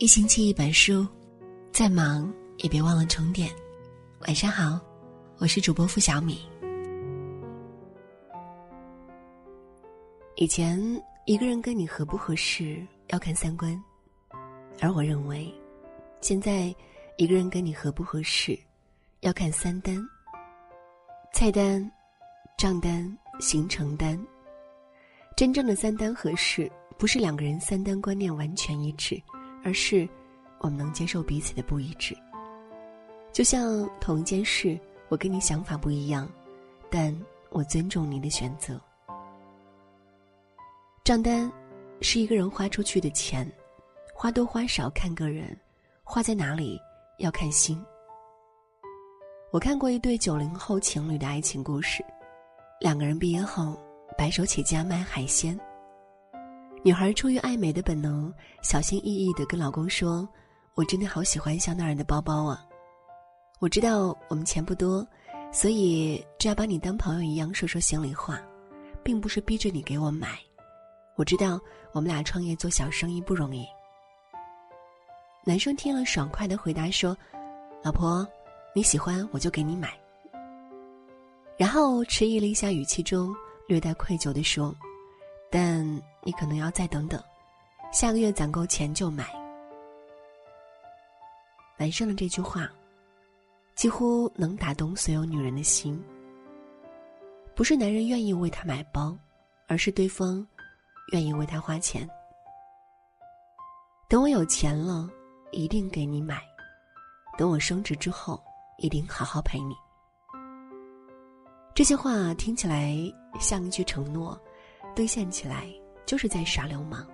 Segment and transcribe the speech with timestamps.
[0.00, 1.04] 一星期一本书，
[1.72, 3.50] 再忙也别忘了充电。
[4.20, 4.78] 晚上好，
[5.38, 6.48] 我是主播付小米。
[10.36, 10.80] 以前
[11.24, 13.76] 一个人跟你合不合适要看三观，
[14.80, 15.52] 而我认为，
[16.20, 16.72] 现在
[17.16, 18.56] 一个人跟你合不合适
[19.22, 20.00] 要看三单：
[21.32, 21.90] 菜单、
[22.56, 24.16] 账单、行程单。
[25.36, 29.20] 真正的三单合适，不是两个人三单观念完全一致。
[29.64, 30.08] 而是，
[30.58, 32.16] 我们能接受彼此的不一致。
[33.32, 36.28] 就像同一件事，我跟你想法不一样，
[36.90, 37.14] 但
[37.50, 38.80] 我尊重你的选择。
[41.04, 41.50] 账单
[42.00, 43.50] 是一个人花出去的钱，
[44.14, 45.56] 花多花少看个人，
[46.02, 46.78] 花在哪里
[47.18, 47.82] 要看心。
[49.50, 52.04] 我看过一对九零后情侣的爱情故事，
[52.80, 53.78] 两个人毕业后
[54.16, 55.58] 白手起家卖海鲜。
[56.84, 58.32] 女孩出于爱美的本能，
[58.62, 60.26] 小心翼翼的跟老公说
[60.74, 62.64] ：“我真的好喜欢香奈儿的包包啊！
[63.58, 65.06] 我知道我们钱不多，
[65.52, 68.40] 所以只要把你当朋友一样说说心里话，
[69.02, 70.38] 并不是逼着你给我买。
[71.16, 71.60] 我知道
[71.92, 73.66] 我们俩创业做小生意不容易。”
[75.44, 77.16] 男生听了爽快的回答说
[77.82, 78.26] ：“老婆，
[78.72, 79.98] 你喜欢我就给你买。”
[81.58, 83.34] 然后迟疑了一下，语气中
[83.66, 84.72] 略带愧疚的说。
[85.50, 85.84] 但
[86.22, 87.22] 你可能要再等等，
[87.92, 89.26] 下个月攒够钱就买。
[91.78, 92.68] 男生的这句话，
[93.74, 96.02] 几乎能打动所有女人的心。
[97.54, 99.16] 不是男人愿意为她买包，
[99.66, 100.46] 而是对方
[101.12, 102.08] 愿意为她花钱。
[104.08, 105.08] 等我有钱了，
[105.50, 106.36] 一定给你买；
[107.36, 108.42] 等我升职之后，
[108.78, 109.74] 一定好好陪你。
[111.74, 112.96] 这些话听起来
[113.40, 114.38] 像一句承诺。
[114.98, 115.72] 兑现起来
[116.04, 117.06] 就是在耍流氓。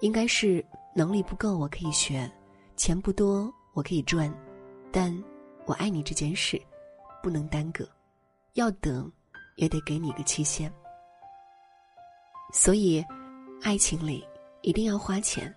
[0.00, 2.28] 应该是能力不够，我可以学；
[2.76, 4.28] 钱不多，我可以赚。
[4.90, 5.16] 但
[5.66, 6.60] 我爱你这件事，
[7.22, 7.88] 不能耽搁，
[8.54, 9.08] 要等，
[9.54, 10.68] 也得给你个期限。
[12.52, 13.04] 所以，
[13.62, 14.26] 爱情里
[14.62, 15.54] 一定要花钱，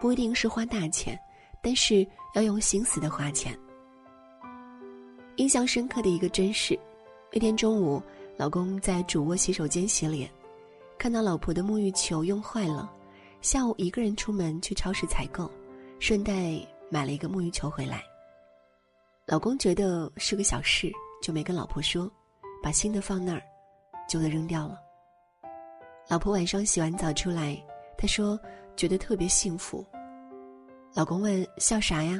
[0.00, 1.16] 不一定是花大钱，
[1.62, 2.04] 但是
[2.34, 3.56] 要用心思的花钱。
[5.36, 6.76] 印象深刻的一个真事：
[7.32, 8.02] 那天中午，
[8.36, 10.28] 老公在主卧洗手间洗脸。
[10.98, 12.92] 看到老婆的沐浴球用坏了，
[13.40, 15.48] 下午一个人出门去超市采购，
[16.00, 16.60] 顺带
[16.90, 18.02] 买了一个沐浴球回来。
[19.24, 20.90] 老公觉得是个小事，
[21.22, 22.10] 就没跟老婆说，
[22.60, 23.42] 把新的放那儿，
[24.08, 24.76] 旧的扔掉了。
[26.08, 27.56] 老婆晚上洗完澡出来，
[27.96, 28.36] 她说
[28.74, 29.86] 觉得特别幸福。
[30.94, 32.18] 老公问笑啥呀？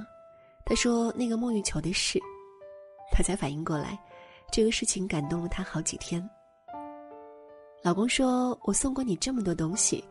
[0.65, 2.21] 她说那个沐浴球的事，
[3.11, 3.99] 她才反应过来，
[4.53, 6.25] 这个事情感动了她好几天。
[7.81, 10.05] 老公说：“我送过你这么多东西，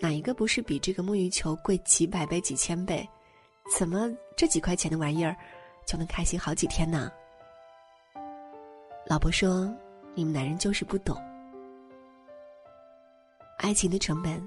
[0.00, 3.06] 哪一个不是比这个沐浴球贵几百倍、几千倍？
[3.76, 5.36] 怎么这几块钱的玩意儿，
[5.86, 7.12] 就能开心好几天呢？”
[9.06, 9.70] 老婆说
[10.14, 11.14] ：“你们男人就是不懂，
[13.58, 14.42] 爱情的成本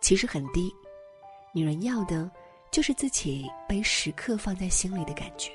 [0.00, 0.70] 其实很低，
[1.54, 2.28] 女人要的
[2.72, 5.52] 就是自己被时刻放在心里的感觉。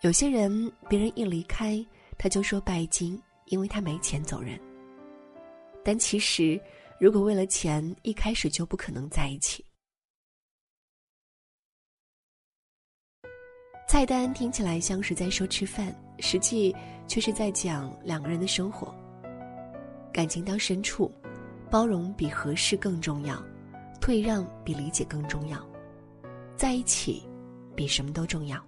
[0.00, 1.82] 有些人，别人一离开，
[2.18, 4.60] 他就说拜金，因为他没钱走人。”
[5.82, 6.60] 但其实，
[6.98, 9.64] 如果为了钱，一开始就不可能在一起。
[13.88, 16.74] 菜单听起来像是在说吃饭，实际
[17.08, 18.94] 却是在讲两个人的生活。
[20.12, 21.10] 感情到深处，
[21.70, 23.42] 包容比合适更重要，
[24.00, 25.66] 退让比理解更重要，
[26.56, 27.26] 在一起
[27.74, 28.64] 比什么都重要。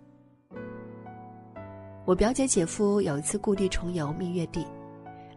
[2.04, 4.66] 我表姐姐夫有一次故地重游蜜月地。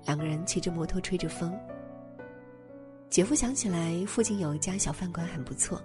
[0.04, 1.52] 两个人骑着摩托吹着风。
[3.10, 5.82] 姐夫想起来附近有一家小饭馆很不错，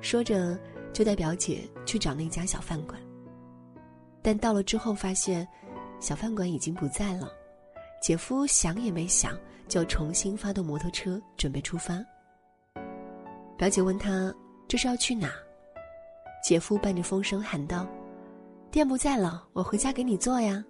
[0.00, 0.58] 说着
[0.92, 2.98] 就带表姐去找那家小饭馆。
[4.22, 5.46] 但到了之后发现，
[6.00, 7.30] 小饭馆已经不在了。
[8.00, 9.36] 姐夫想也没想，
[9.68, 12.02] 就重新发动摩托车准备出发。
[13.56, 14.34] 表姐问他
[14.66, 15.30] 这是要去哪？
[16.42, 17.86] 姐夫伴着风声喊道
[18.72, 20.64] ：“店不在了，我回家给你做呀。”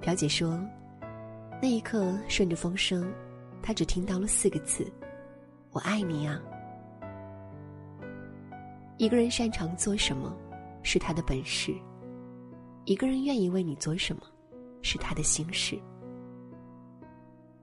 [0.00, 0.58] 表姐说。
[1.60, 3.12] 那一刻，顺着风声，
[3.62, 4.90] 他只听到了四个字
[5.72, 6.40] ：“我爱你啊。”
[8.98, 10.36] 一个人擅长做什么，
[10.82, 11.72] 是他的本事；
[12.84, 14.22] 一个人愿意为你做什么，
[14.82, 15.78] 是他的心事。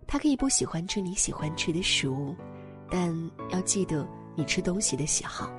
[0.08, 2.36] 他可以不喜欢吃你喜欢吃的食物，
[2.90, 3.14] 但
[3.50, 5.52] 要记得你吃东西的喜好。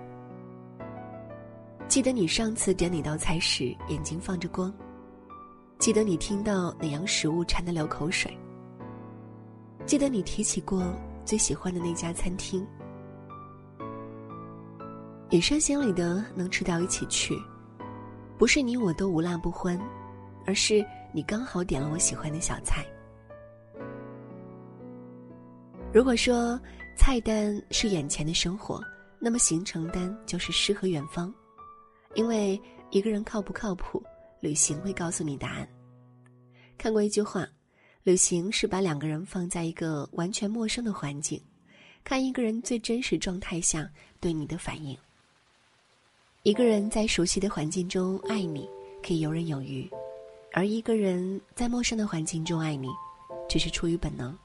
[1.88, 4.72] 记得你上次点哪道菜时眼睛放着光。
[5.78, 8.34] 记得你听到哪样食物馋得流口水？
[9.86, 10.92] 记得你提起过
[11.24, 12.66] 最喜欢的那家餐厅？
[15.30, 17.38] 女生心里的能吃到一起去，
[18.36, 19.80] 不是你我都无辣不欢，
[20.44, 22.84] 而是你刚好点了我喜欢的小菜。
[25.92, 26.60] 如果说
[26.96, 28.82] 菜单是眼前的生活，
[29.20, 31.32] 那么行程单就是诗和远方，
[32.14, 32.60] 因为
[32.90, 34.02] 一个人靠不靠谱，
[34.40, 35.68] 旅行会告诉你答案。
[36.76, 37.46] 看过一句话，
[38.06, 41.42] 旅行是把两个人放在一个完全陌生的环境，
[42.04, 44.96] 看一个人最真实状态下对你的反应。
[46.44, 48.70] 一个人在熟悉的环境中爱你，
[49.04, 49.90] 可以游刃有余；
[50.52, 52.86] 而一个人在陌生的环境中爱你，
[53.48, 54.38] 只是出于本能。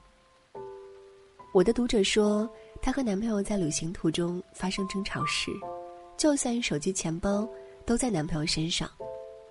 [1.54, 2.50] 我的读者说，
[2.80, 5.52] 她和男朋友在旅行途中发生争吵时，
[6.16, 7.48] 就算手机、钱包
[7.86, 8.90] 都在男朋友身上，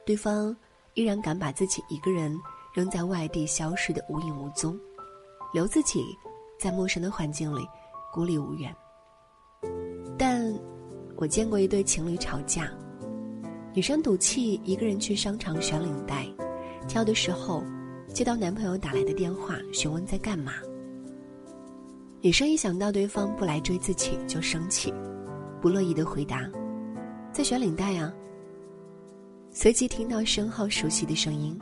[0.06, 0.54] 对方
[0.96, 2.38] 依然敢把自己一个人
[2.74, 4.80] 扔在外地，消失的无影无踪，
[5.54, 6.04] 留自己
[6.60, 7.68] 在陌生的环境里
[8.14, 8.74] 孤立无援。
[10.18, 10.54] 但，
[11.18, 12.72] 我见过一对情侣吵架，
[13.74, 16.26] 女生赌气一个人去商场选领带，
[16.88, 17.64] 挑的时候，
[18.14, 20.54] 接到男朋友打来的电话，询问在干嘛。
[22.22, 24.94] 女生一想到对方不来追自己就生气，
[25.60, 26.48] 不乐意的回答
[27.34, 28.14] ：“在选领带啊。”
[29.50, 31.60] 随即听到身后熟悉的声音：“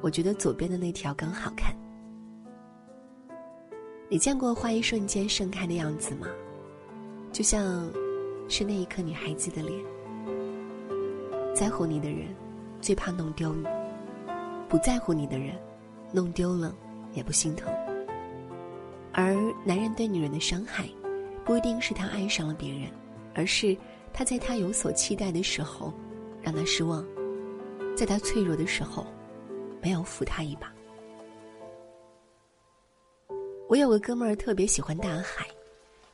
[0.00, 1.74] 我觉得左边的那条更好看。”
[4.08, 6.26] 你见过花一瞬间盛开的样子吗？
[7.32, 7.88] 就像，
[8.48, 9.80] 是那一刻女孩子的脸。
[11.54, 12.26] 在乎你的人，
[12.80, 13.64] 最怕弄丢你；
[14.68, 15.54] 不在乎你的人，
[16.12, 16.74] 弄丢了
[17.12, 17.72] 也不心疼。
[19.12, 20.88] 而男人对女人的伤害，
[21.44, 22.90] 不一定是他爱上了别人，
[23.34, 23.76] 而是
[24.12, 25.94] 他在他有所期待的时候，
[26.42, 27.04] 让他失望；
[27.96, 29.06] 在他脆弱的时候，
[29.80, 30.72] 没有扶他一把。
[33.68, 35.46] 我有个哥们儿特别喜欢大海，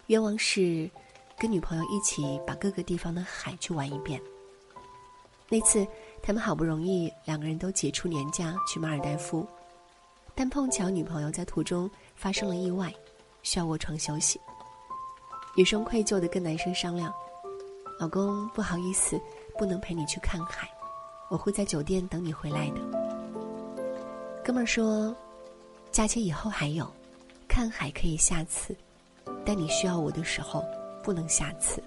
[0.09, 0.91] 愿望是
[1.39, 4.21] 跟女朋友一起把各个地方的海去玩一遍。
[5.49, 5.87] 那次
[6.23, 9.47] 他们好不容易两个人都挤出年假去马尔代夫，
[10.35, 11.91] 但碰巧女朋友在途中。
[12.19, 12.91] 发生了意外，
[13.43, 14.41] 需要卧床休息。
[15.55, 17.13] 女生愧疚的跟男生商量
[18.01, 19.21] ：“老公，不好意思，
[19.59, 20.67] 不能陪你去看海，
[21.29, 22.81] 我会在酒店等你回来的。”
[24.47, 25.13] 哥们儿说
[25.91, 26.89] ：“假期以后还有，
[27.49, 28.77] 看海可以下次，
[29.45, 30.65] 但你需要我的时候
[31.03, 31.83] 不能下次。”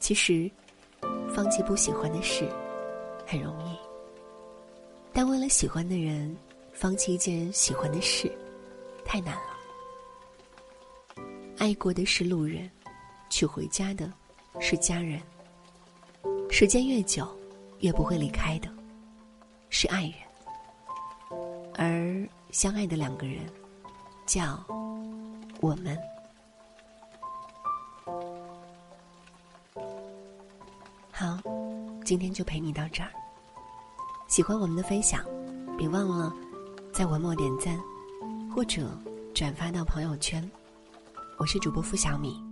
[0.00, 0.50] 其实，
[1.32, 2.48] 放弃不喜欢的事
[3.24, 3.76] 很容易，
[5.12, 6.36] 但为了喜欢的人。
[6.72, 8.30] 放弃一件喜欢的事，
[9.02, 11.24] 太难了。
[11.56, 12.70] 爱过的是路人，
[13.30, 14.12] 娶回家的
[14.60, 15.18] 是家人。
[16.50, 17.26] 时间越久，
[17.78, 18.68] 越不会离开的，
[19.68, 20.14] 是爱人。
[21.74, 23.44] 而相爱的两个人，
[24.24, 24.64] 叫
[25.60, 25.98] 我们。
[31.10, 31.38] 好，
[32.04, 33.10] 今天就陪你到这儿。
[34.28, 35.24] 喜欢我们的分享，
[35.76, 36.32] 别忘了。
[36.92, 37.78] 在文末点赞，
[38.54, 38.90] 或者
[39.34, 40.50] 转发到朋友圈。
[41.38, 42.42] 我是主播付小米，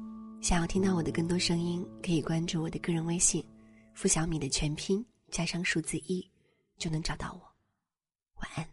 [0.43, 3.43] 想要听到我的更多声音，可以关注我的个人微信
[3.95, 6.27] “付小米”的全拼加上数字一，
[6.79, 7.41] 就能找到我。
[8.41, 8.67] 晚安。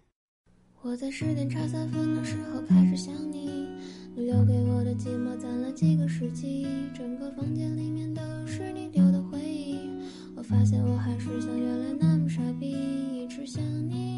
[0.81, 3.68] 我在十点差三分的时候开始想你，
[4.16, 9.78] 你留给我的寂寞攒了几个世纪，整个房间里面都是你留的回忆。
[10.35, 14.10] 我发现我还是像原来那么傻逼，一直想你。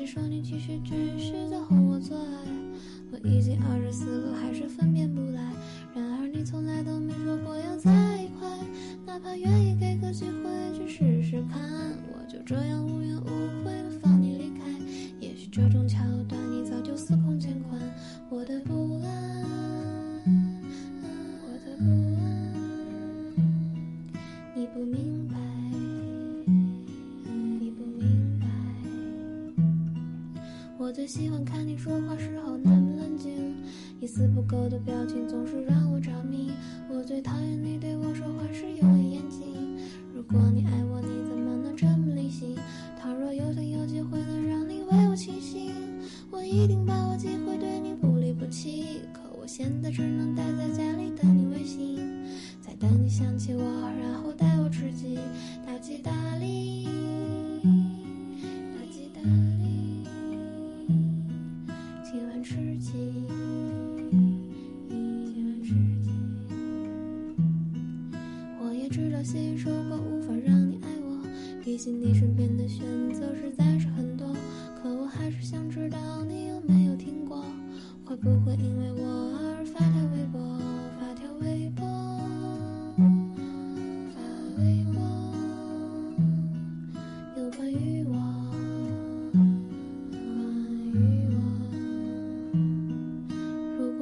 [0.00, 2.24] 你说你其实只是在哄我做爱？
[3.12, 5.52] 我已经二十四个还是分辨不来。
[5.94, 8.48] 然而你从来都没说过要在一块
[9.04, 12.82] 哪怕愿意给个机会去试试看我就这样
[30.80, 33.54] 我最喜欢看你说话时候那么冷静，
[34.00, 36.50] 一丝不苟的表情总是让我着迷。
[36.88, 39.76] 我最讨厌你对我说话时用眼睛。
[40.14, 42.56] 如果你爱我，你怎么能这么理性？
[42.98, 45.70] 倘若有天有机会能让你为我倾心，
[46.30, 49.02] 我一定把握机会对你不离不弃。
[49.12, 51.98] 可我现在只能待在家里等你微信，
[52.62, 53.62] 再等你想起我。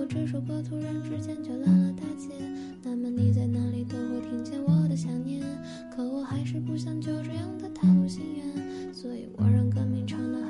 [0.08, 2.30] 这首歌突然之间就烂了大街。
[2.82, 5.42] 那么你在哪里都会听见我的想念，
[5.94, 10.47] 可我还是不想就这样的踏入心愿，所以我让歌名唱得。